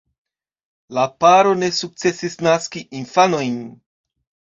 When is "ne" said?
1.63-1.69